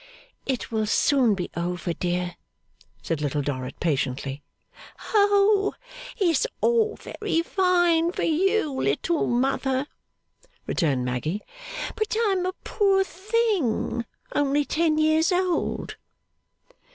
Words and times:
'It 0.47 0.71
will 0.71 0.87
soon 0.87 1.35
be 1.35 1.51
over, 1.55 1.93
dear,' 1.93 2.35
said 3.03 3.21
Little 3.21 3.43
Dorrit 3.43 3.79
patiently. 3.79 4.41
'Oh 5.13 5.75
it's 6.17 6.47
all 6.59 6.95
very 6.95 7.43
fine 7.43 8.11
for 8.11 8.23
you, 8.23 8.71
little 8.73 9.27
mother,' 9.27 9.85
returned 10.65 11.05
Maggy, 11.05 11.43
'but 11.95 12.17
I'm 12.25 12.47
a 12.47 12.53
poor 12.63 13.03
thing, 13.03 14.03
only 14.33 14.65
ten 14.65 14.97
years 14.97 15.31
old. 15.31 15.97